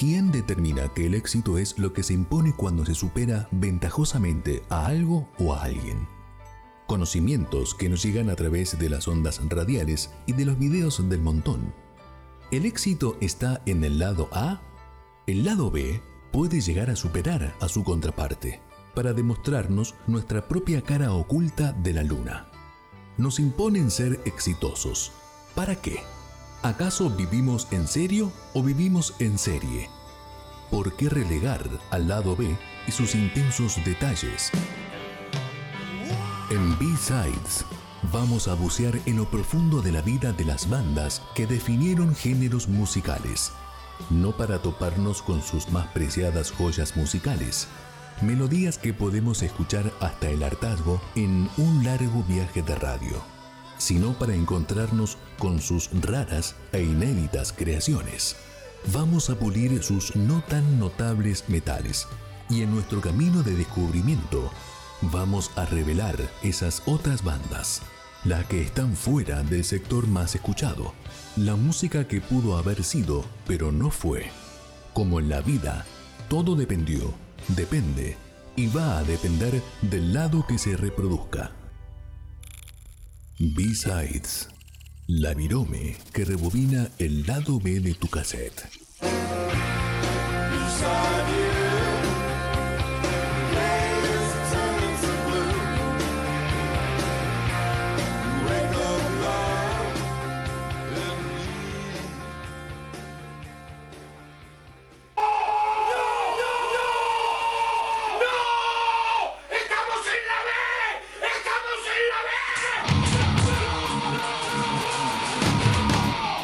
[0.00, 4.86] ¿Quién determina que el éxito es lo que se impone cuando se supera ventajosamente a
[4.86, 6.08] algo o a alguien?
[6.86, 11.20] Conocimientos que nos llegan a través de las ondas radiales y de los videos del
[11.20, 11.74] montón.
[12.50, 14.62] ¿El éxito está en el lado A?
[15.26, 16.00] El lado B
[16.32, 18.62] puede llegar a superar a su contraparte
[18.94, 22.48] para demostrarnos nuestra propia cara oculta de la luna.
[23.18, 25.12] Nos imponen ser exitosos.
[25.54, 26.00] ¿Para qué?
[26.62, 29.88] ¿Acaso vivimos en serio o vivimos en serie?
[30.70, 32.54] ¿Por qué relegar al lado B
[32.86, 34.50] y sus intensos detalles?
[36.50, 37.64] En B-Sides
[38.12, 42.68] vamos a bucear en lo profundo de la vida de las bandas que definieron géneros
[42.68, 43.52] musicales,
[44.10, 47.68] no para toparnos con sus más preciadas joyas musicales,
[48.20, 53.39] melodías que podemos escuchar hasta el hartazgo en un largo viaje de radio
[53.80, 58.36] sino para encontrarnos con sus raras e inéditas creaciones.
[58.92, 62.06] Vamos a pulir sus no tan notables metales
[62.50, 64.50] y en nuestro camino de descubrimiento
[65.00, 67.80] vamos a revelar esas otras bandas,
[68.24, 70.92] las que están fuera del sector más escuchado,
[71.36, 74.30] la música que pudo haber sido pero no fue.
[74.92, 75.86] Como en la vida,
[76.28, 77.14] todo dependió,
[77.48, 78.18] depende
[78.56, 81.52] y va a depender del lado que se reproduzca.
[83.42, 84.50] B-Sides.
[85.06, 88.68] La virome que rebobina el lado B de tu cassette.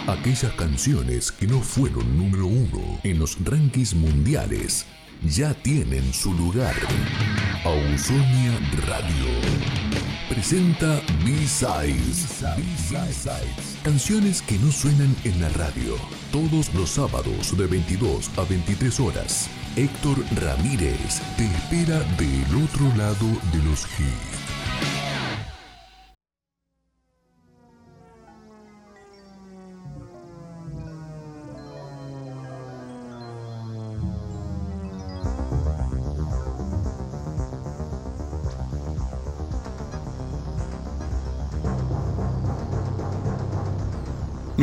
[0.07, 4.87] Aquellas canciones que no fueron número uno en los rankings mundiales
[5.23, 6.75] ya tienen su lugar.
[7.65, 9.87] Ausonia Radio
[10.29, 12.45] presenta B-Sides.
[13.83, 15.97] Canciones que no suenan en la radio.
[16.31, 19.49] Todos los sábados de 22 a 23 horas.
[19.77, 24.36] Héctor Ramírez te espera del otro lado de los hits.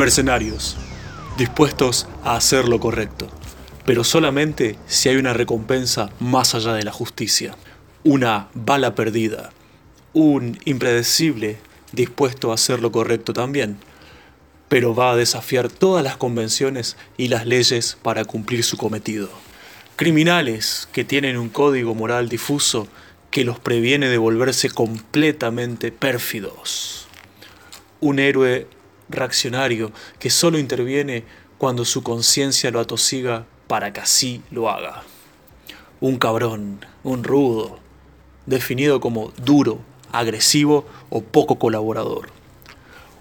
[0.04, 0.76] Mercenarios,
[1.38, 3.30] dispuestos a hacer lo correcto,
[3.86, 7.56] pero solamente si hay una recompensa más allá de la justicia,
[8.04, 9.52] una bala perdida,
[10.12, 11.58] un impredecible
[11.94, 13.78] dispuesto a hacer lo correcto también,
[14.68, 19.30] pero va a desafiar todas las convenciones y las leyes para cumplir su cometido.
[19.96, 22.90] Criminales que tienen un código moral difuso
[23.32, 27.08] que los previene de volverse completamente pérfidos.
[28.02, 28.68] Un héroe
[29.14, 31.24] reaccionario que solo interviene
[31.58, 35.04] cuando su conciencia lo atosiga para que así lo haga.
[36.02, 37.80] Un cabrón, un rudo,
[38.46, 39.80] definido como duro,
[40.12, 42.30] agresivo o poco colaborador.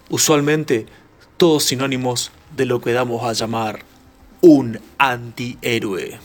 [0.09, 0.85] Usualmente
[1.37, 3.85] todos sinónimos de lo que damos a llamar
[4.41, 6.19] un antihéroe.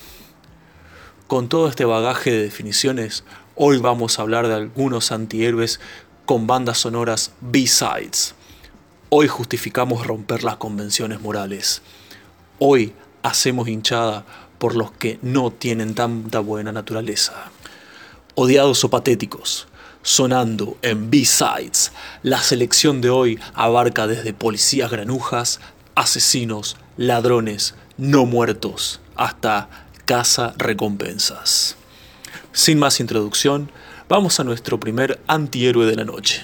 [1.29, 3.23] Con todo este bagaje de definiciones,
[3.55, 5.79] hoy vamos a hablar de algunos antihéroes
[6.27, 8.35] con bandas sonoras B-sides
[9.11, 11.81] Hoy justificamos romper las convenciones morales.
[12.59, 12.93] Hoy
[13.23, 14.27] hacemos hinchada
[14.59, 17.51] por los que no tienen tanta buena naturaleza.
[18.35, 19.67] Odiados o patéticos,
[20.03, 21.93] sonando en B-Sides,
[22.23, 25.59] la selección de hoy abarca desde policías granujas,
[25.95, 29.71] asesinos, ladrones, no muertos, hasta
[30.05, 31.77] casa recompensas.
[32.53, 33.71] Sin más introducción,
[34.07, 36.43] vamos a nuestro primer antihéroe de la noche.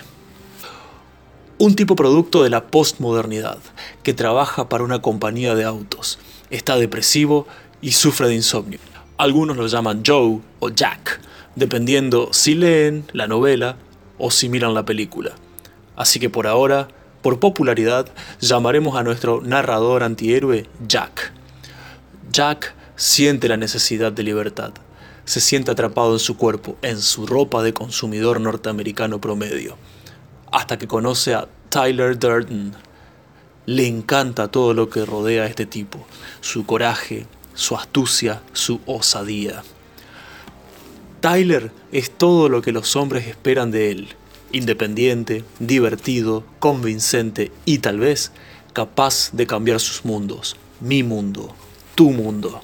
[1.64, 3.56] Un tipo producto de la postmodernidad,
[4.02, 6.18] que trabaja para una compañía de autos,
[6.50, 7.46] está depresivo
[7.80, 8.80] y sufre de insomnio.
[9.16, 11.22] Algunos lo llaman Joe o Jack,
[11.56, 13.78] dependiendo si leen la novela
[14.18, 15.36] o si miran la película.
[15.96, 16.88] Así que por ahora,
[17.22, 21.32] por popularidad, llamaremos a nuestro narrador antihéroe Jack.
[22.30, 24.74] Jack siente la necesidad de libertad.
[25.24, 29.78] Se siente atrapado en su cuerpo, en su ropa de consumidor norteamericano promedio
[30.54, 32.74] hasta que conoce a Tyler Durden.
[33.66, 36.06] Le encanta todo lo que rodea a este tipo,
[36.40, 39.64] su coraje, su astucia, su osadía.
[41.20, 44.08] Tyler es todo lo que los hombres esperan de él,
[44.52, 48.30] independiente, divertido, convincente y tal vez
[48.72, 51.52] capaz de cambiar sus mundos, mi mundo,
[51.96, 52.62] tu mundo.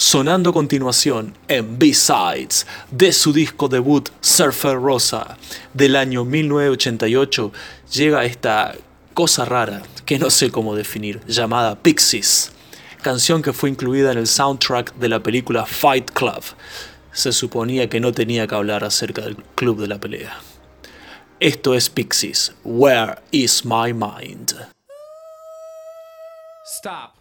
[0.00, 5.36] Sonando a continuación en B-Sides de su disco debut Surfer Rosa
[5.74, 7.52] del año 1988,
[7.92, 8.74] llega esta
[9.12, 12.50] cosa rara que no sé cómo definir, llamada Pixies,
[13.02, 16.44] canción que fue incluida en el soundtrack de la película Fight Club.
[17.12, 20.40] Se suponía que no tenía que hablar acerca del club de la pelea.
[21.40, 24.54] Esto es Pixies, Where is my mind?
[26.64, 27.19] Stop.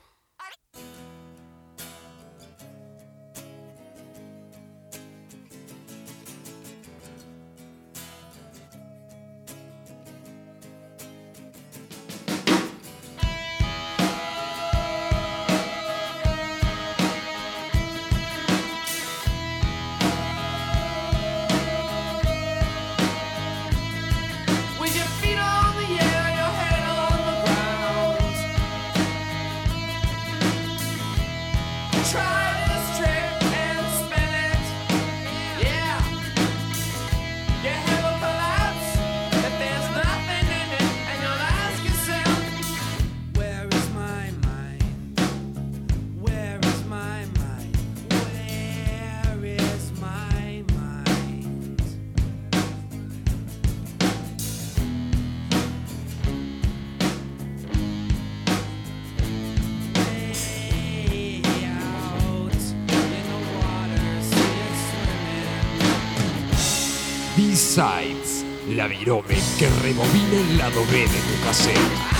[68.88, 72.19] Virome que rebobina el lado B de tu cassette.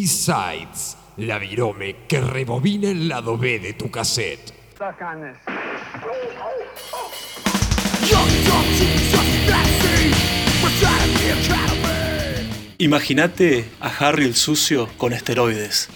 [0.00, 4.54] B-Sides, la virome que rebobina el lado B de tu cassette.
[12.78, 15.90] Imagínate a Harry el sucio con esteroides.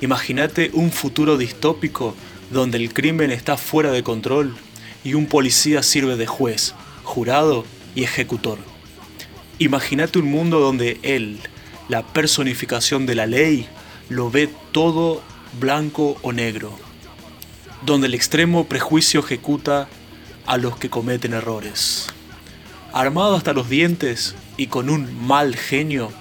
[0.00, 2.16] Imagínate un futuro distópico
[2.50, 4.56] donde el crimen está fuera de control
[5.04, 6.74] y un policía sirve de juez,
[7.04, 8.56] jurado y ejecutor.
[9.58, 11.40] Imagínate un mundo donde él,
[11.90, 13.66] la personificación de la ley
[14.08, 15.22] lo ve todo
[15.58, 16.72] blanco o negro,
[17.84, 19.88] donde el extremo prejuicio ejecuta
[20.46, 22.06] a los que cometen errores.
[22.92, 26.12] Armado hasta los dientes y con un mal genio,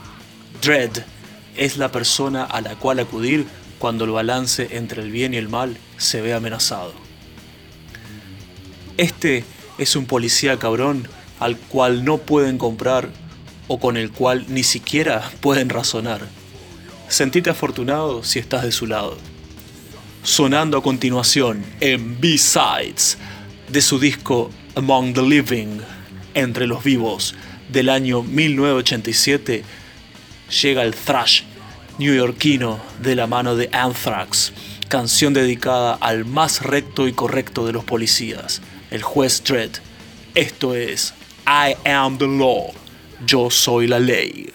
[0.59, 1.03] Dread
[1.55, 3.45] es la persona a la cual acudir
[3.77, 6.93] cuando el balance entre el bien y el mal se ve amenazado.
[8.97, 9.43] Este
[9.77, 11.07] es un policía cabrón
[11.39, 13.09] al cual no pueden comprar
[13.69, 16.27] o con el cual ni siquiera pueden razonar.
[17.07, 19.17] Sentite afortunado si estás de su lado.
[20.23, 23.17] Sonando a continuación en B-Sides
[23.69, 25.79] de su disco Among the Living,
[26.33, 27.35] Entre los Vivos,
[27.71, 29.63] del año 1987,
[30.61, 31.43] llega el thrash
[31.99, 34.51] newyorkino de la mano de Anthrax,
[34.87, 39.77] canción dedicada al más recto y correcto de los policías, el juez Dredd.
[40.33, 41.13] Esto es
[41.45, 42.71] I am the law,
[43.25, 44.51] yo soy la ley.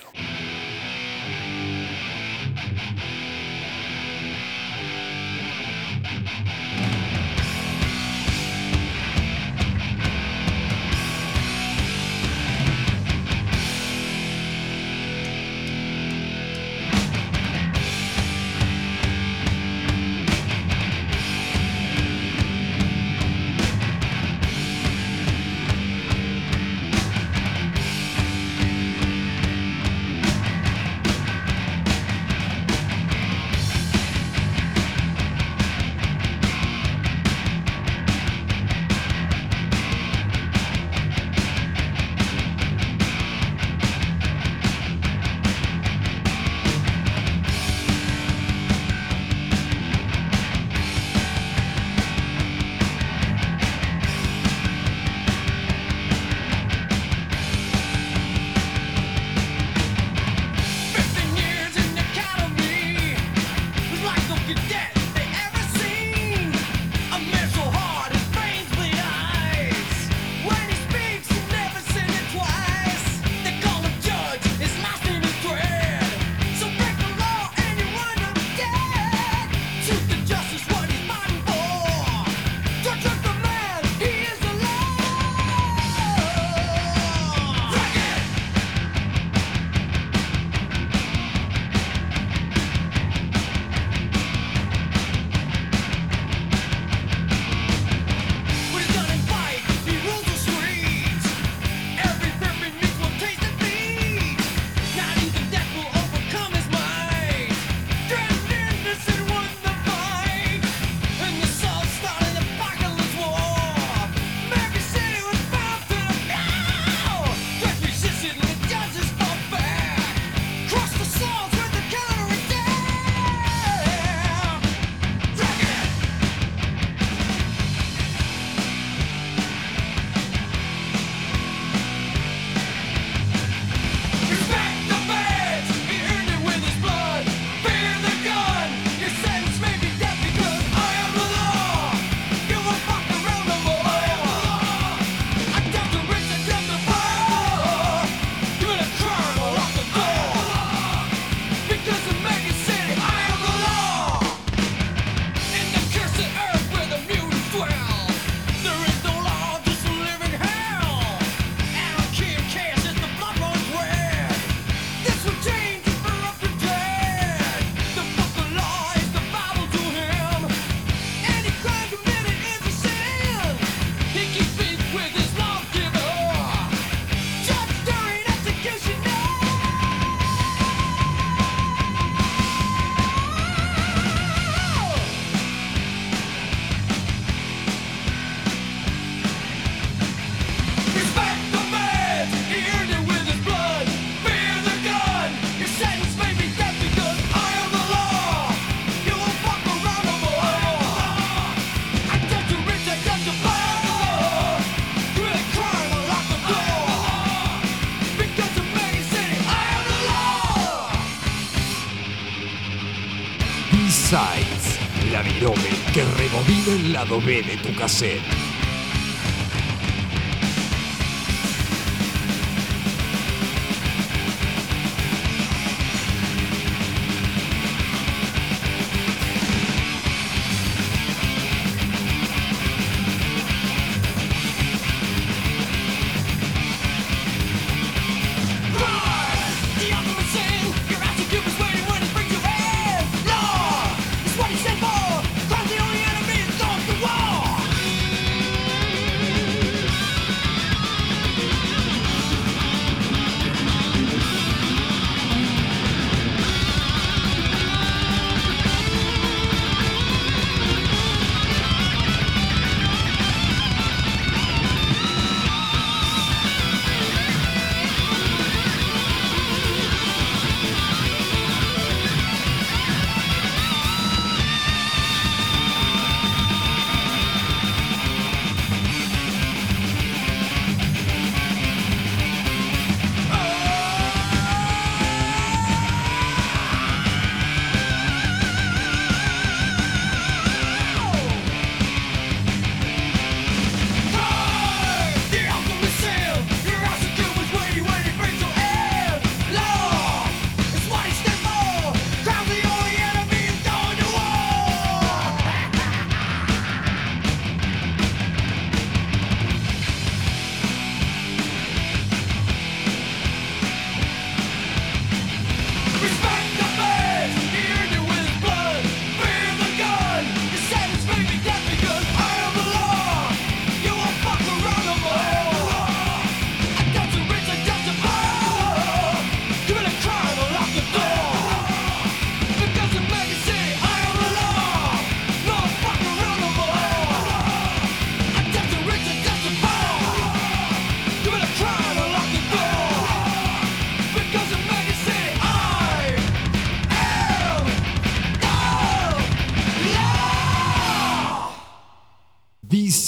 [216.95, 218.44] Lado B de tu cassette.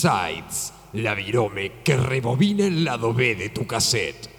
[0.06, 4.30] B-Sides, la virome que rebobina el lado B de tu cassette.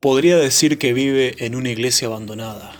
[0.00, 2.72] Podría decir que vive en una iglesia abandonada.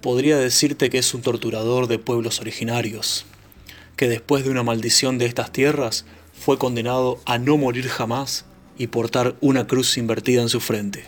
[0.00, 3.24] Podría decirte que es un torturador de pueblos originarios,
[4.02, 6.04] que después de una maldición de estas tierras
[6.34, 11.04] fue condenado a no morir jamás y portar una cruz invertida en su frente.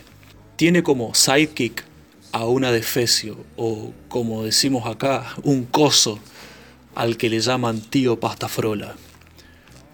[0.54, 1.82] Tiene como sidekick
[2.30, 6.20] a una defecio, o como decimos acá, un coso,
[6.94, 8.94] al que le llaman tío Pastafrola.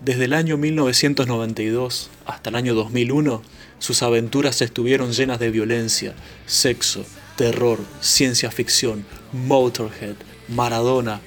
[0.05, 3.41] Desde el año 1992 hasta el año 2001,
[3.79, 10.17] sus aventuras estuvieron llenas de violencia, sexo, terror, ciencia ficción, Motorhead,
[10.49, 11.23] Maradona,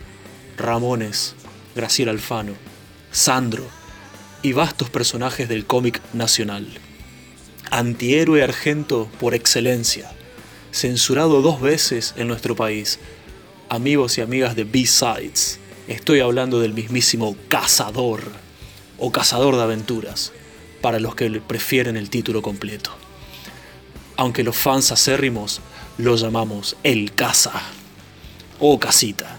[0.55, 1.33] Ramones,
[1.75, 2.53] Graciela Alfano,
[3.11, 3.65] Sandro
[4.41, 6.67] y vastos personajes del cómic nacional.
[7.71, 10.11] Antihéroe argento por excelencia,
[10.71, 12.99] censurado dos veces en nuestro país.
[13.69, 18.21] Amigos y amigas de B-Sides, estoy hablando del mismísimo Cazador
[18.99, 20.31] o Cazador de Aventuras
[20.81, 22.91] para los que prefieren el título completo.
[24.17, 25.61] Aunque los fans acérrimos
[25.97, 27.53] lo llamamos el Casa
[28.59, 29.37] o Casita.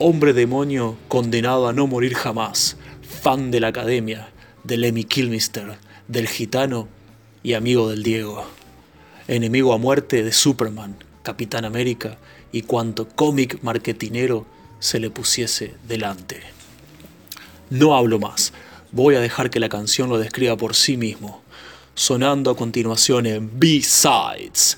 [0.00, 4.28] Hombre demonio condenado a no morir jamás, fan de la academia,
[4.64, 5.78] del Lemmy Kilmister,
[6.08, 6.88] del gitano
[7.44, 8.44] y amigo del Diego.
[9.28, 12.18] Enemigo a muerte de Superman, Capitán América
[12.50, 14.46] y cuanto cómic marketinero
[14.80, 16.40] se le pusiese delante.
[17.70, 18.52] No hablo más,
[18.90, 21.44] voy a dejar que la canción lo describa por sí mismo,
[21.94, 24.76] sonando a continuación en B-Sides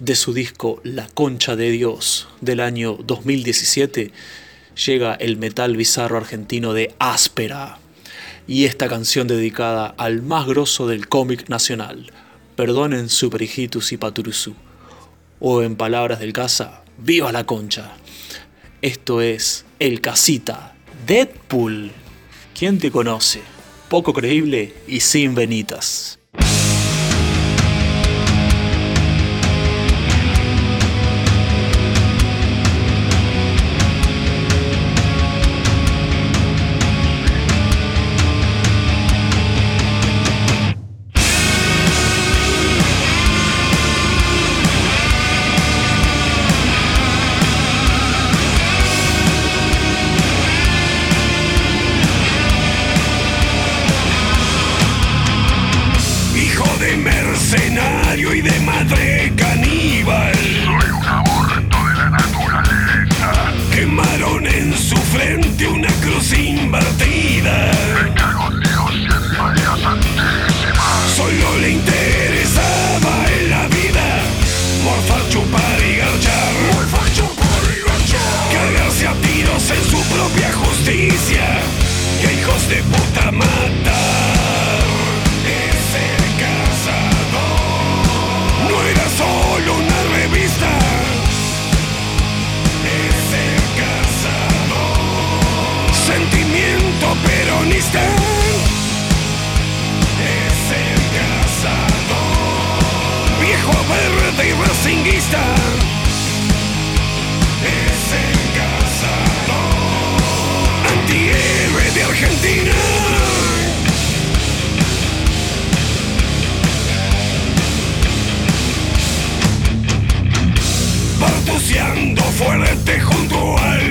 [0.00, 4.10] de su disco La Concha de Dios del año 2017,
[4.74, 7.78] llega el metal bizarro argentino de Áspera
[8.46, 12.12] y esta canción dedicada al más grosso del cómic nacional,
[12.56, 14.54] perdonen Superhijitus y Paturuzú,
[15.40, 17.92] o en palabras del casa, ¡Viva la Concha!
[18.82, 21.90] Esto es El Casita, Deadpool.
[22.54, 23.54] ¿Quién te conoce?
[23.94, 26.18] poco creíble y sin venitas.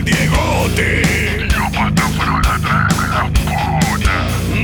[0.03, 1.47] el Diegote.
[1.57, 4.15] Los patos fueron atrás de la puta.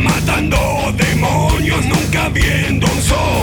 [0.03, 3.38] Matando demonios, nunca viendo un sol.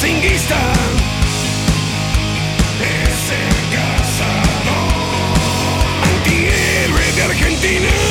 [0.00, 0.56] racinguista
[2.80, 3.36] ese
[3.70, 4.94] cazador
[6.16, 8.09] antihéroe de Argentina.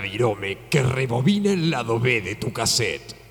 [0.00, 3.21] Virome que rebobina el lado B de tu cassette.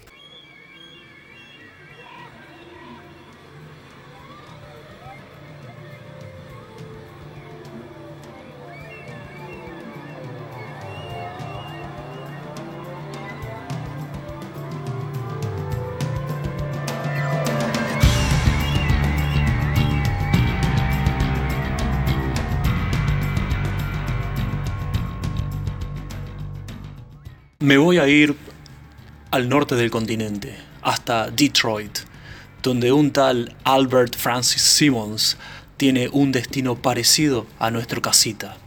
[28.11, 28.35] Ir
[29.31, 31.99] al norte del continente, hasta Detroit,
[32.61, 35.37] donde un tal Albert Francis Simmons
[35.77, 38.57] tiene un destino parecido a nuestro casita.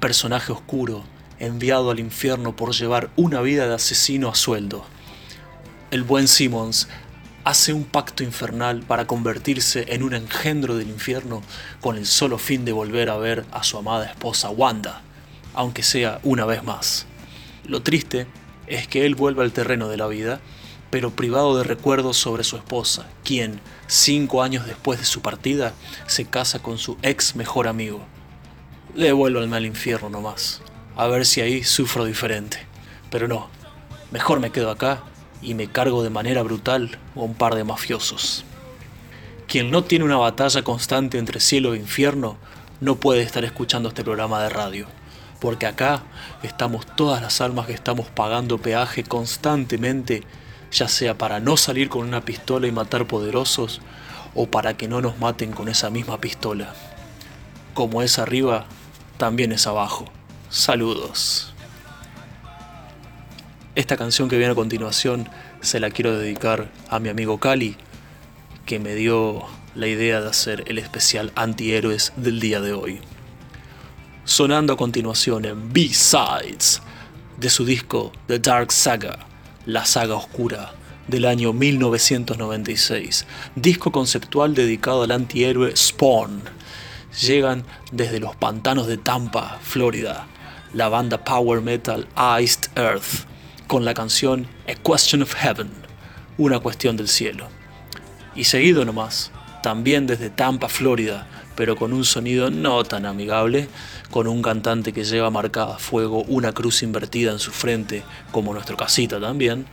[0.00, 1.04] Personaje oscuro,
[1.38, 4.84] enviado al infierno por llevar una vida de asesino a sueldo.
[5.90, 6.88] El buen Simmons
[7.44, 11.42] hace un pacto infernal para convertirse en un engendro del infierno
[11.80, 15.02] con el solo fin de volver a ver a su amada esposa Wanda,
[15.54, 17.06] aunque sea una vez más.
[17.66, 18.26] Lo triste
[18.66, 20.40] es que él vuelve al terreno de la vida,
[20.90, 25.72] pero privado de recuerdos sobre su esposa, quien, cinco años después de su partida,
[26.06, 28.04] se casa con su ex mejor amigo.
[28.94, 30.60] Devuélvanme al infierno nomás,
[30.96, 32.58] a ver si ahí sufro diferente.
[33.10, 33.48] Pero no,
[34.10, 35.02] mejor me quedo acá
[35.40, 38.44] y me cargo de manera brutal a un par de mafiosos.
[39.48, 42.36] Quien no tiene una batalla constante entre cielo e infierno
[42.80, 45.01] no puede estar escuchando este programa de radio
[45.42, 46.04] porque acá
[46.44, 50.22] estamos todas las almas que estamos pagando peaje constantemente,
[50.70, 53.80] ya sea para no salir con una pistola y matar poderosos,
[54.36, 56.72] o para que no nos maten con esa misma pistola.
[57.74, 58.66] Como es arriba,
[59.18, 60.04] también es abajo.
[60.48, 61.52] Saludos.
[63.74, 65.28] Esta canción que viene a continuación
[65.60, 67.76] se la quiero dedicar a mi amigo Cali,
[68.64, 69.42] que me dio
[69.74, 73.00] la idea de hacer el especial antihéroes del día de hoy
[74.24, 76.80] sonando a continuación en B-Sides
[77.38, 79.18] de su disco The Dark Saga,
[79.66, 80.74] la saga oscura
[81.08, 86.42] del año 1996, disco conceptual dedicado al antihéroe Spawn.
[87.20, 90.26] Llegan desde los pantanos de Tampa, Florida,
[90.72, 92.06] la banda power metal
[92.40, 93.26] Iced Earth,
[93.66, 95.70] con la canción A Question of Heaven,
[96.38, 97.48] una cuestión del cielo.
[98.36, 99.32] Y seguido nomás,
[99.62, 103.68] también desde Tampa, Florida, pero con un sonido no tan amigable,
[104.12, 108.52] con un cantante que lleva marcada a fuego una cruz invertida en su frente, como
[108.52, 109.64] nuestro casita también,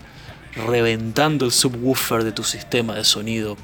[0.55, 3.57] reventando el subwoofer de tu sistema de sonido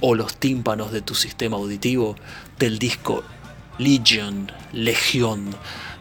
[0.00, 2.14] o los tímpanos de tu sistema auditivo
[2.56, 3.24] del disco
[3.78, 5.50] Legion, Legión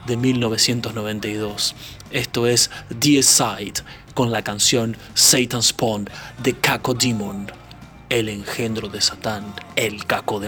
[0.06, 1.76] de 1992.
[2.12, 3.82] Esto es The Side
[4.14, 6.08] con la canción Satan's Spawn
[6.44, 7.52] de Caco Demon,
[8.10, 10.40] el engendro de Satán, el Caco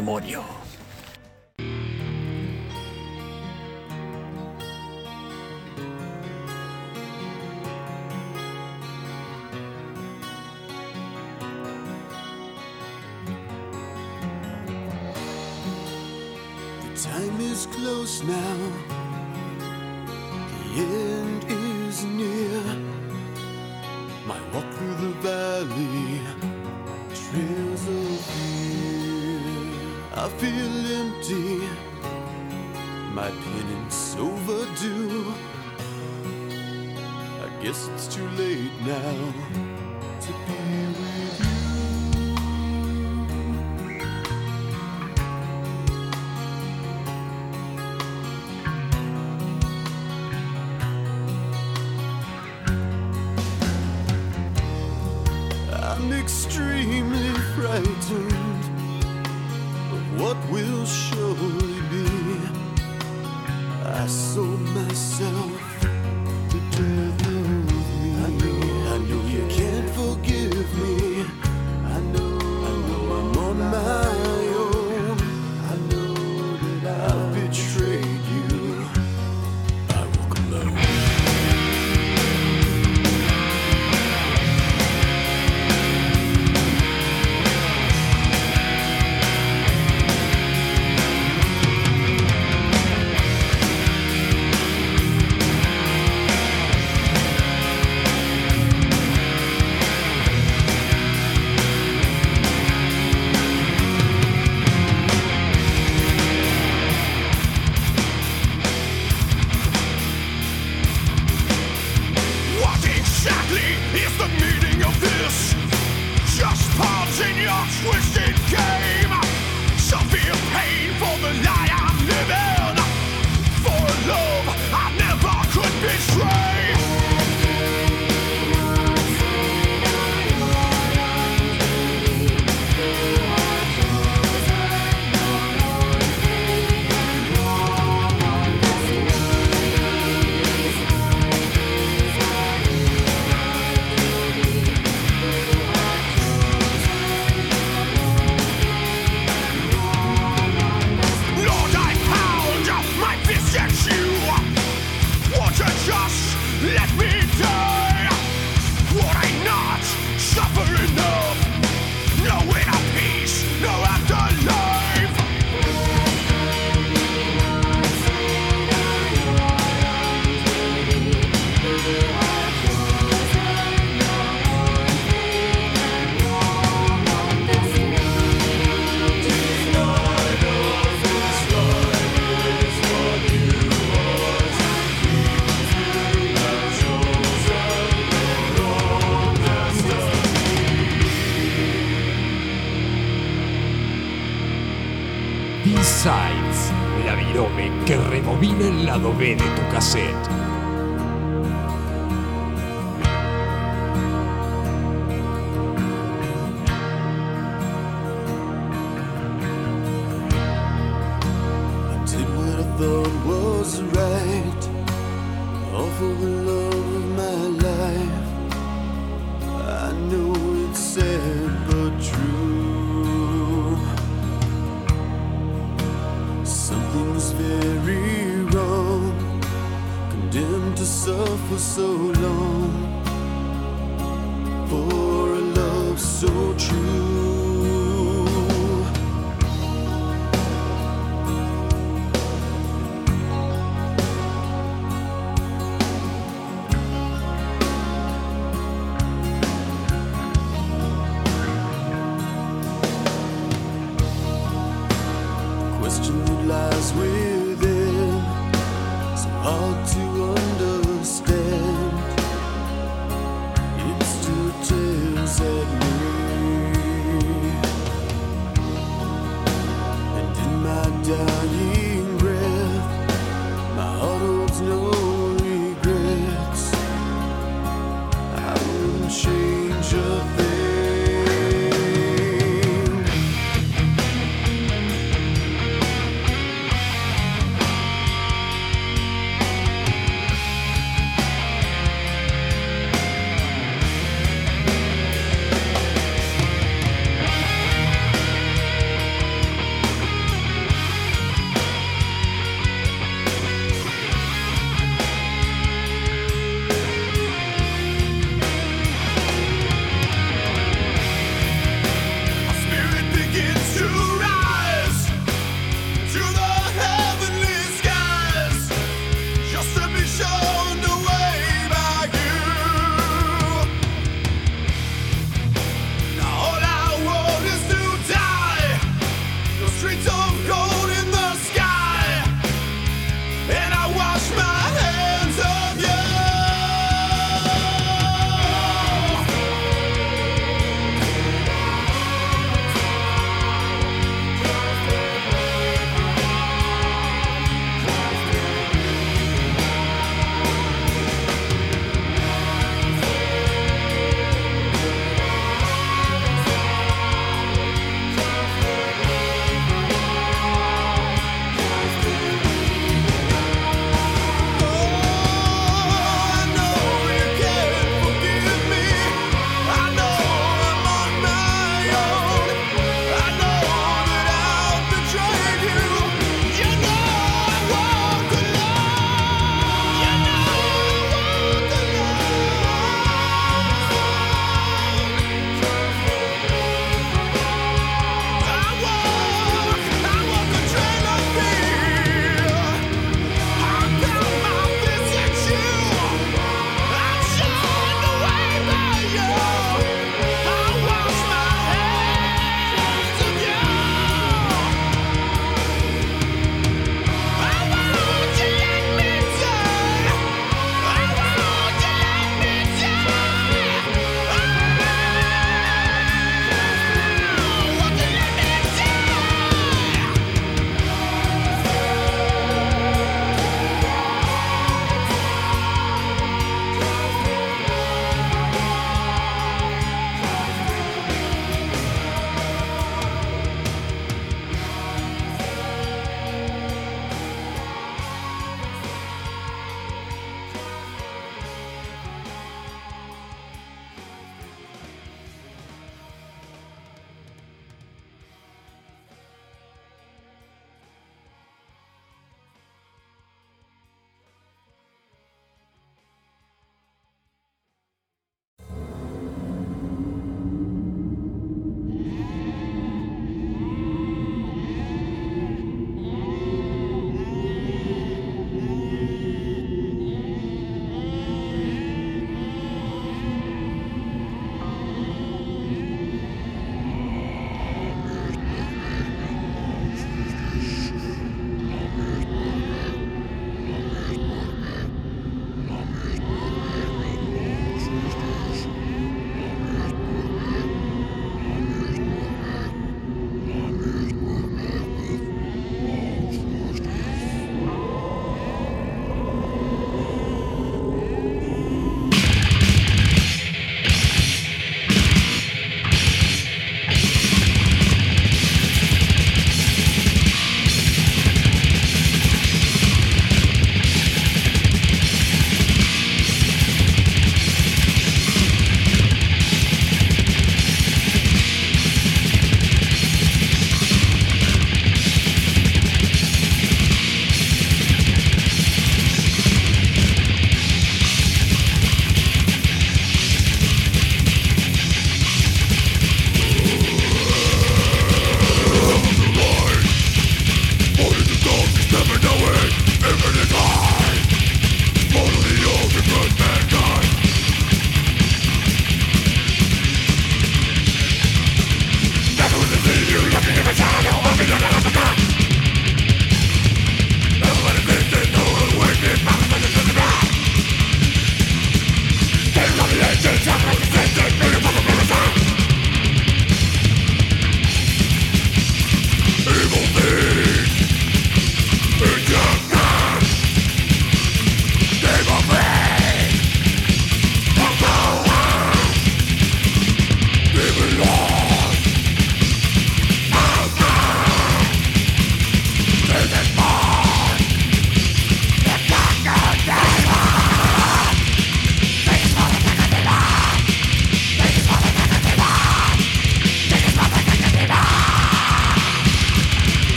[17.18, 18.58] time is close now.
[20.54, 22.62] The end is near.
[24.28, 26.22] My walk through the valley
[27.22, 29.40] trails of fear.
[30.24, 31.50] I feel empty.
[33.20, 35.34] My penance overdue.
[37.46, 39.18] I guess it's too late now
[40.24, 40.57] to be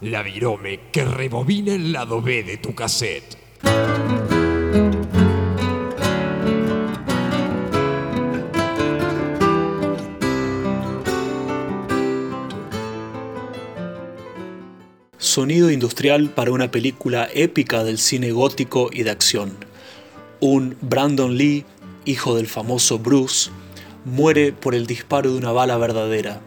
[0.00, 3.38] La virome que rebobina el lado B de tu cassette.
[15.16, 19.56] Sonido industrial para una película épica del cine gótico y de acción.
[20.40, 21.64] Un Brandon Lee,
[22.04, 23.52] hijo del famoso Bruce,
[24.04, 26.40] muere por el disparo de una bala verdadera,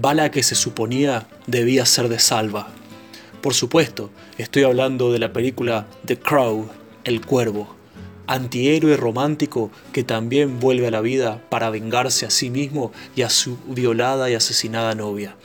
[0.00, 2.68] bala que se suponía debía ser de salva.
[3.40, 6.68] Por supuesto, estoy hablando de la película The Crow,
[7.04, 7.74] El Cuervo,
[8.26, 13.30] antihéroe romántico que también vuelve a la vida para vengarse a sí mismo y a
[13.30, 15.36] su violada y asesinada novia.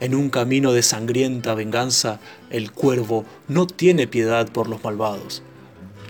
[0.00, 2.20] En un camino de sangrienta venganza,
[2.50, 5.42] el cuervo no tiene piedad por los malvados.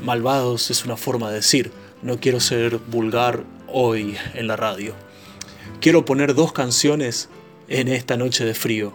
[0.03, 1.72] Malvados es una forma de decir,
[2.03, 4.95] no quiero ser vulgar hoy en la radio.
[5.81, 7.28] Quiero poner dos canciones
[7.71, 8.93] en esta noche de frío,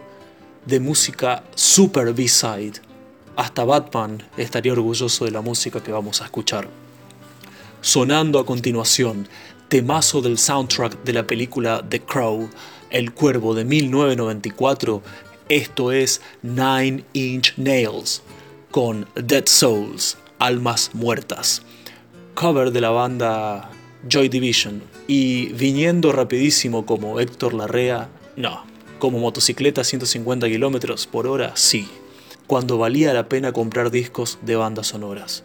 [0.66, 2.74] de música super B-side.
[3.34, 6.68] Hasta Batman estaría orgulloso de la música que vamos a escuchar.
[7.80, 9.28] Sonando a continuación,
[9.68, 12.48] temazo del soundtrack de la película The Crow,
[12.90, 15.02] El Cuervo de 1994,
[15.48, 18.22] esto es Nine Inch Nails
[18.70, 21.62] con Dead Souls, Almas Muertas,
[22.34, 23.70] cover de la banda
[24.06, 28.64] Joy Division y viniendo rapidísimo como Héctor Larrea, no,
[28.98, 31.88] como motocicleta a 150 km por hora, sí,
[32.46, 35.42] cuando valía la pena comprar discos de bandas sonoras.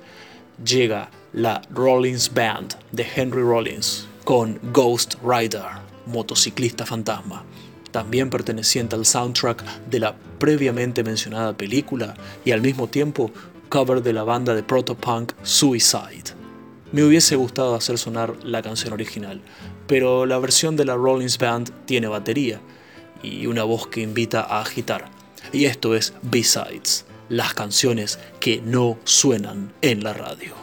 [0.63, 5.63] Llega la Rollins Band de Henry Rollins con Ghost Rider,
[6.05, 7.43] motociclista fantasma,
[7.91, 12.13] también perteneciente al soundtrack de la previamente mencionada película
[12.45, 13.31] y al mismo tiempo
[13.69, 16.35] cover de la banda de protopunk Suicide.
[16.91, 19.41] Me hubiese gustado hacer sonar la canción original,
[19.87, 22.59] pero la versión de la Rollins Band tiene batería
[23.23, 25.09] y una voz que invita a agitar.
[25.51, 30.60] Y esto es B-Sides, las canciones que no suenan en la radio.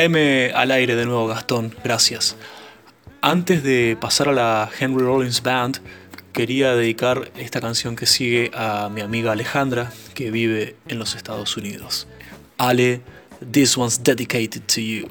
[0.00, 1.74] Tráeme al aire de nuevo, Gastón.
[1.84, 2.34] Gracias.
[3.20, 5.76] Antes de pasar a la Henry Rollins Band,
[6.32, 11.54] quería dedicar esta canción que sigue a mi amiga Alejandra, que vive en los Estados
[11.58, 12.06] Unidos.
[12.56, 13.02] Ale,
[13.52, 15.06] this one's dedicated to you.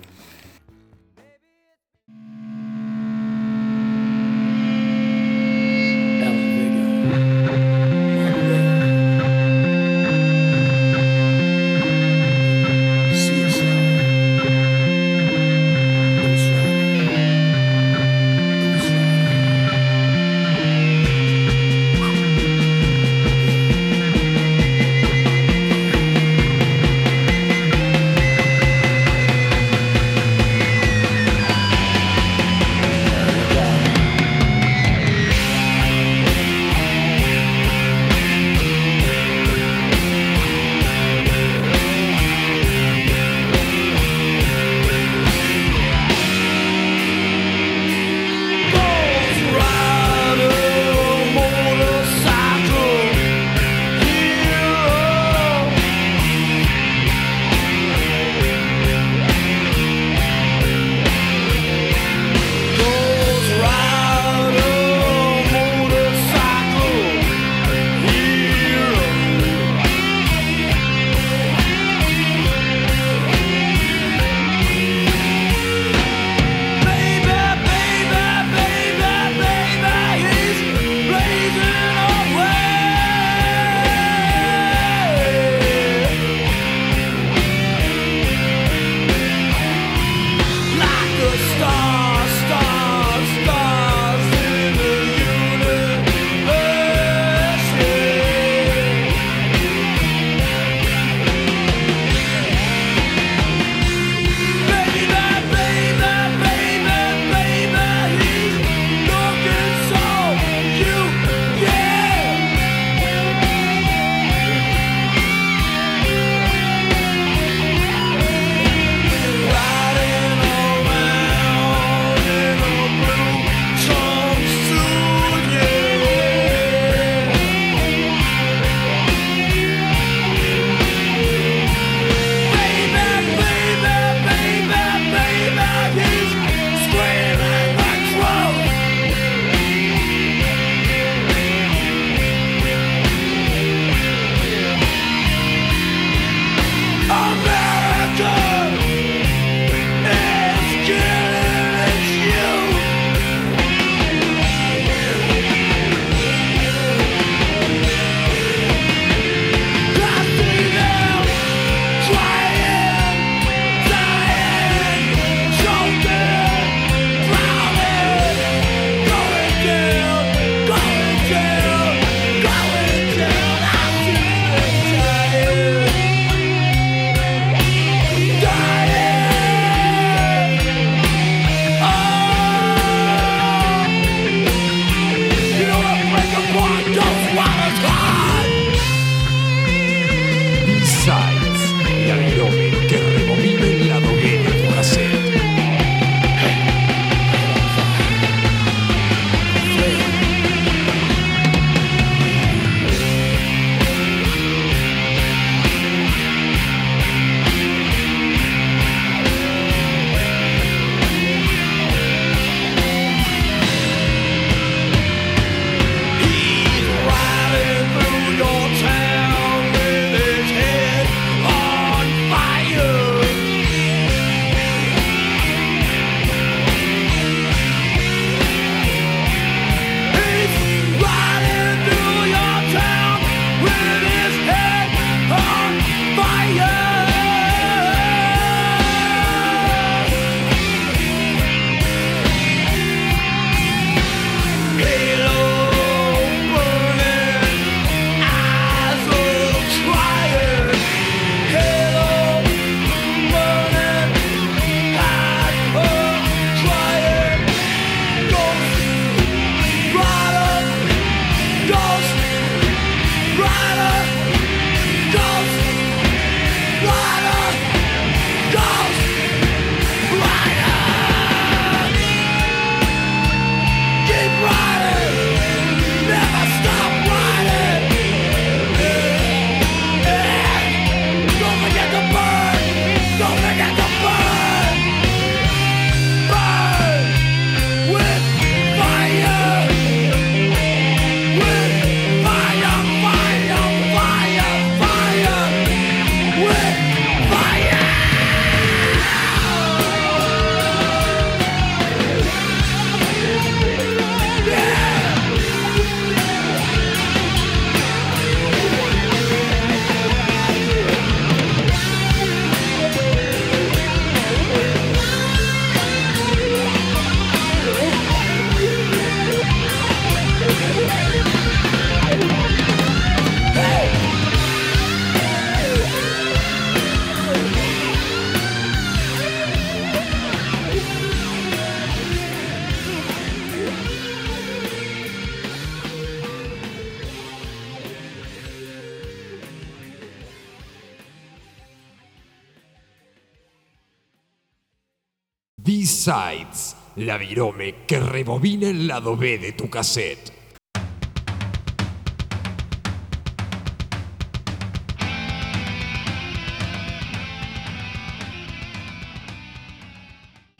[347.17, 350.39] Virome que rebobina el lado B de tu cassette.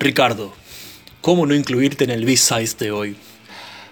[0.02, 0.54] Ricardo,
[1.20, 3.18] ¿cómo no incluirte en el B-Sides de hoy?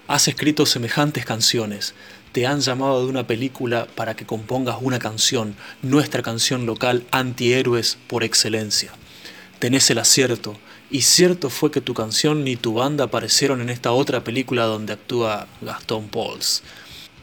[0.06, 1.94] Has escrito semejantes canciones,
[2.32, 7.98] te han llamado de una película para que compongas una canción, nuestra canción local antihéroes
[8.06, 8.90] por excelencia.
[9.58, 10.56] Tenés el acierto,
[10.90, 14.94] y cierto fue que tu canción ni tu banda aparecieron en esta otra película donde
[14.94, 16.62] actúa Gastón Pauls.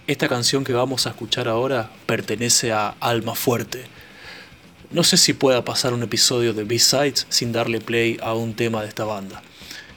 [0.06, 3.86] Esta canción que vamos a escuchar ahora pertenece a Alma Fuerte.
[4.92, 8.84] No sé si pueda pasar un episodio de B-Sides sin darle play a un tema
[8.84, 9.42] de esta banda.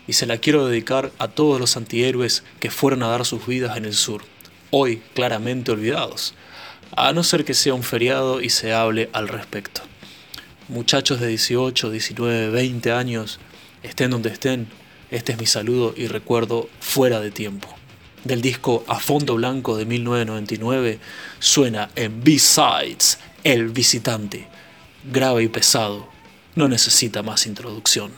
[0.07, 3.77] Y se la quiero dedicar a todos los antihéroes que fueron a dar sus vidas
[3.77, 4.23] en el sur,
[4.71, 6.33] hoy claramente olvidados,
[6.97, 9.83] a no ser que sea un feriado y se hable al respecto.
[10.69, 13.39] Muchachos de 18, 19, 20 años,
[13.83, 14.69] estén donde estén,
[15.11, 17.69] este es mi saludo y recuerdo fuera de tiempo.
[18.25, 20.99] Del disco A Fondo Blanco de 1999
[21.39, 24.49] suena en B-Sides El Visitante,
[25.11, 26.09] grave y pesado,
[26.55, 28.13] no necesita más introducción.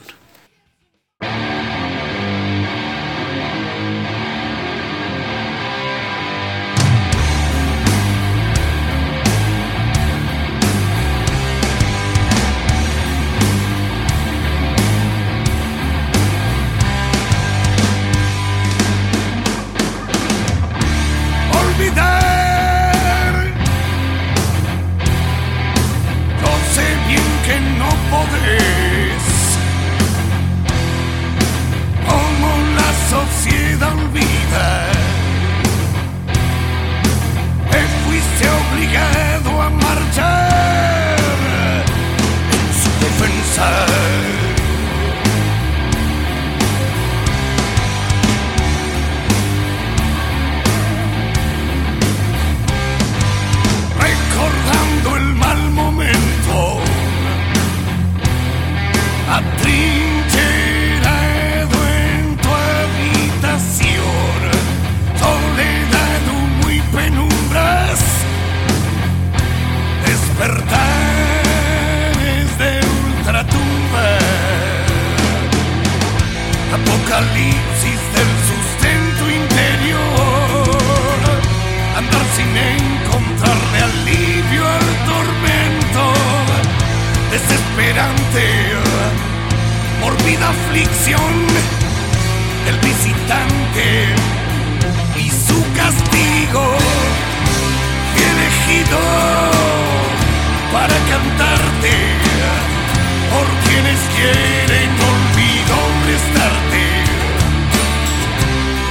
[103.31, 105.75] por quienes quieren olvido
[106.05, 106.83] prestarte.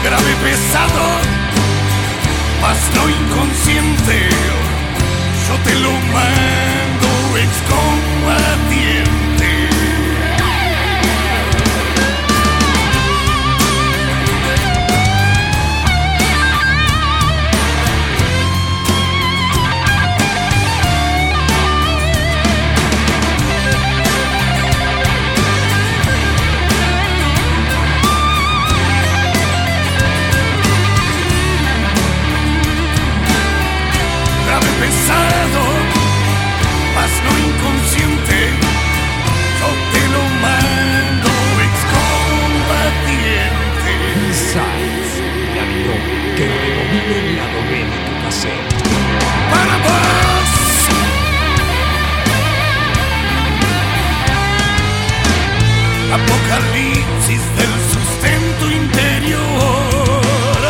[0.03, 1.07] Grave pesado,
[2.61, 4.17] mas no inconsciente,
[5.47, 9.30] yo te lo mando excombatiente.
[56.13, 60.61] apocalipsis del sustento interior,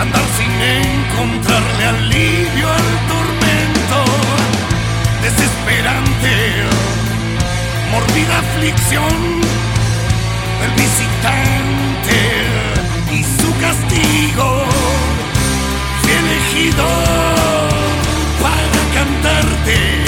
[0.00, 3.98] andar sin encontrarle alivio al tormento,
[5.22, 6.34] desesperante,
[7.92, 9.40] mordida aflicción
[10.60, 12.18] del visitante
[13.10, 14.64] y su castigo,
[16.02, 16.86] fue elegido
[18.42, 20.07] para cantarte.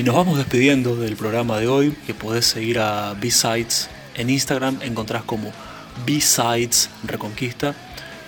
[0.00, 4.78] Y nos vamos despidiendo del programa de hoy, que podés seguir a B-Sides en Instagram,
[4.80, 5.52] encontrás como
[6.06, 7.74] B-Sides Reconquista.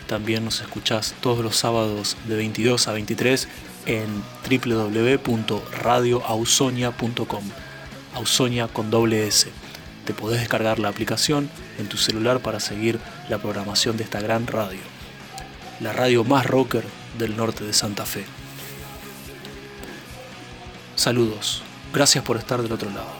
[0.06, 3.48] También nos escuchás todos los sábados de 22 a 23
[3.86, 7.44] en www.radioausonia.com.
[8.16, 9.48] Ausonia con doble S.
[10.04, 11.48] Te podés descargar la aplicación
[11.78, 12.98] en tu celular para seguir
[13.30, 14.80] la programación de esta gran radio.
[15.80, 16.84] La radio más rocker
[17.18, 18.26] del norte de Santa Fe.
[21.02, 23.10] Saludos, gracias por estar del otro lado.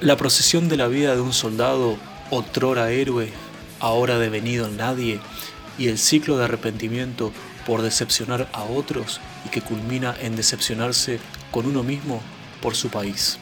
[0.00, 1.96] La procesión de la vida de un soldado,
[2.30, 3.32] otrora héroe,
[3.78, 5.20] ahora devenido en nadie,
[5.78, 7.30] y el ciclo de arrepentimiento
[7.68, 11.20] por decepcionar a otros y que culmina en decepcionarse
[11.52, 12.20] con uno mismo
[12.60, 13.38] por su país.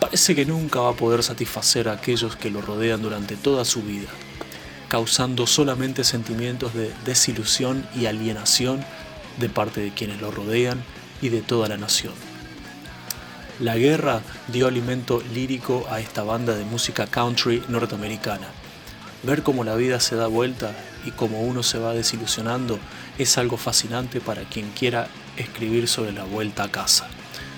[0.00, 3.80] Parece que nunca va a poder satisfacer a aquellos que lo rodean durante toda su
[3.82, 4.08] vida,
[4.88, 8.84] causando solamente sentimientos de desilusión y alienación
[9.38, 10.82] de parte de quienes lo rodean
[11.20, 12.14] y de toda la nación.
[13.60, 18.46] La guerra dio alimento lírico a esta banda de música country norteamericana.
[19.24, 20.72] Ver cómo la vida se da vuelta
[21.04, 22.78] y cómo uno se va desilusionando
[23.18, 27.08] es algo fascinante para quien quiera escribir sobre la vuelta a casa,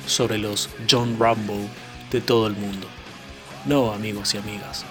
[0.06, 1.58] sobre los John Rambo
[2.11, 2.86] de todo el mundo.
[3.66, 4.86] No, amigos y amigas,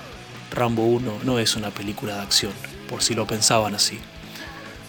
[0.51, 2.53] Rambo 1 no es una película de acción,
[2.87, 3.99] por si lo pensaban así.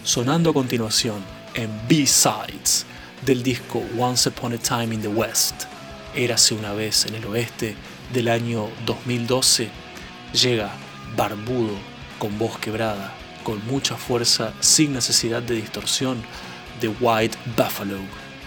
[0.03, 1.23] Sonando a continuación
[1.55, 2.85] en B-Sides
[3.25, 5.65] del disco Once Upon a Time in the West,
[6.13, 7.75] Érase una vez en el oeste
[8.11, 9.69] del año 2012,
[10.33, 10.71] llega
[11.15, 11.77] barbudo,
[12.19, 13.13] con voz quebrada,
[13.43, 16.21] con mucha fuerza, sin necesidad de distorsión,
[16.81, 17.99] The White Buffalo,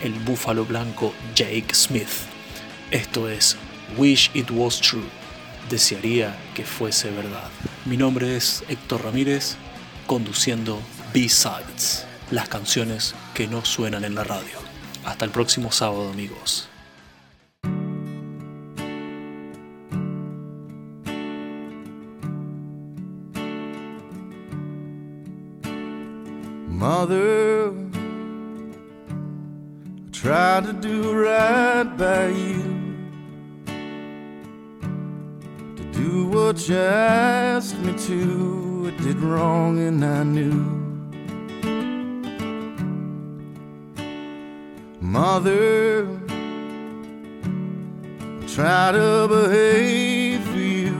[0.03, 2.09] el búfalo blanco Jake Smith.
[2.91, 3.57] Esto es
[3.97, 5.05] Wish It Was True,
[5.71, 7.49] desearía que fuese verdad.
[7.87, 9.57] Mi nombre es Héctor Ramírez,
[10.07, 10.79] conduciendo
[11.15, 14.64] B-Sides, las canciones que no suenan en la radio.
[15.05, 16.69] Hasta el próximo sábado amigos.
[26.69, 27.73] Mother,
[30.07, 32.63] I tried to do right by you.
[35.77, 40.84] To do what you asked me to, I did wrong and I knew.
[45.15, 46.09] Mother,
[48.33, 50.99] I try to behave for you.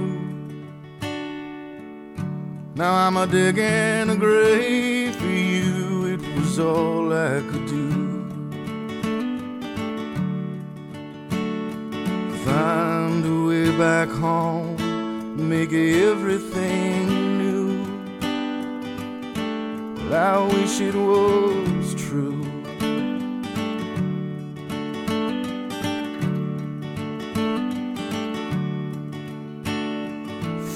[2.77, 6.15] Now I'm a digging a grave for you.
[6.15, 7.91] It was all I could do.
[12.45, 14.77] Find a way back home,
[15.49, 17.09] make everything
[17.43, 17.85] new.
[19.97, 22.44] But I wish it was true.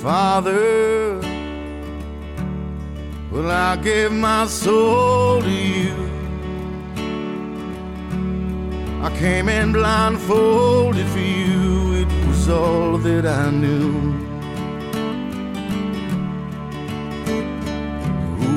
[0.02, 1.18] Father,
[3.32, 5.92] well, I gave my soul to you.
[9.02, 14.14] I came in blindfolded for you, it was all that I knew.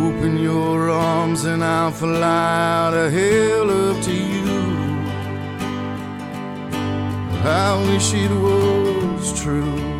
[0.05, 4.61] Open your arms and I'll fly out of hell up to you.
[7.43, 9.90] I wish it was true.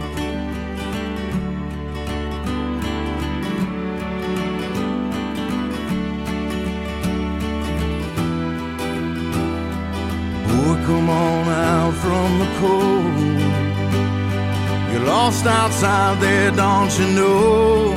[10.92, 13.40] Come on out from the cold.
[14.90, 17.96] You're lost outside there, don't you know?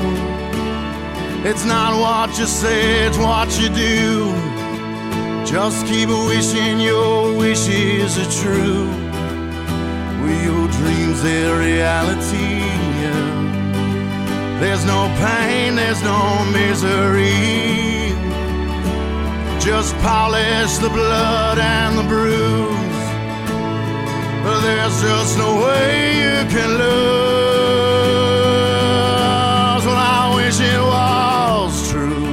[1.50, 4.32] It's not what you say, it's what you do.
[5.44, 8.86] Just keep wishing your wishes are true.
[10.22, 12.62] With your dreams, they're reality.
[14.60, 16.20] There's no pain, there's no
[16.60, 18.14] misery.
[19.68, 22.73] Just polish the blood and the bruise.
[24.44, 26.84] But there's just no way you can lose.
[29.86, 32.28] Well, I wish it was true.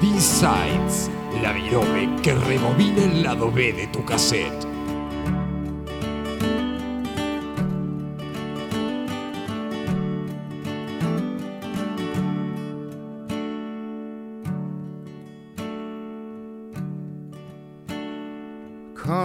[0.00, 1.10] B-Sides,
[1.42, 4.73] la virome que rebobina el lado B de tu cassette.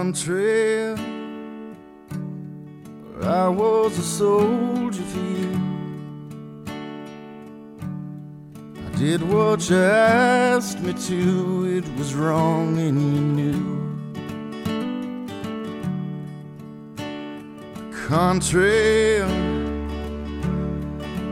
[0.00, 0.94] Country
[3.12, 5.52] where I was a soldier for you.
[8.86, 13.64] I did what you asked me to, it was wrong and you knew.
[18.08, 19.18] Country,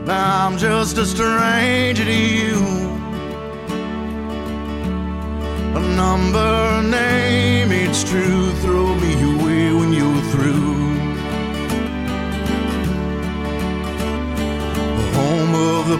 [0.05, 2.57] now I'm just a stranger to you.
[5.79, 8.38] A number, a name, it's true.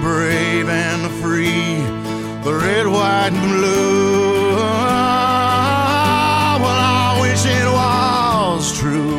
[0.02, 1.76] Brave and the free,
[2.43, 4.56] the red, white, and blue.
[6.62, 9.18] Well, I wish it was true.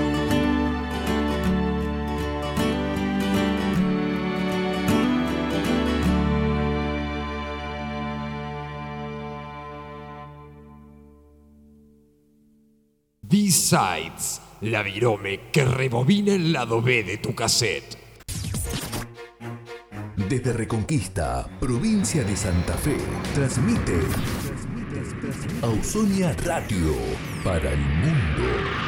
[13.22, 17.99] B-Sides, la virome que rebobina el lado B de tu cassette.
[20.30, 22.96] Desde Reconquista, provincia de Santa Fe,
[23.34, 23.98] transmite
[25.60, 26.94] Ausonia Radio
[27.42, 28.79] para el mundo.